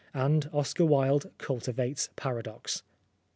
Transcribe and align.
And 0.15 0.49
Oscar 0.51 0.83
Wilde 0.83 1.29
cultivates 1.37 2.09
paradox. 2.15 2.81